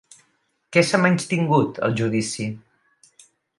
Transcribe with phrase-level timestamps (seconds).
[0.77, 2.51] Què s'ha menystingut al judici?